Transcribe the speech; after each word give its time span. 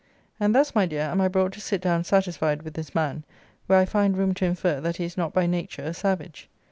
And 0.39 0.55
thus, 0.55 0.73
my 0.73 0.87
dear, 0.87 1.03
am 1.03 1.21
I 1.21 1.27
brought 1.27 1.51
to 1.53 1.61
sit 1.61 1.79
down 1.79 2.03
satisfied 2.05 2.63
with 2.63 2.73
this 2.73 2.95
man, 2.95 3.23
where 3.67 3.77
I 3.77 3.85
find 3.85 4.17
room 4.17 4.33
to 4.33 4.45
infer 4.45 4.81
that 4.81 4.97
he 4.97 5.05
is 5.05 5.15
not 5.15 5.31
by 5.31 5.45
nature 5.45 5.83
a 5.83 5.93
savage. 5.93 6.49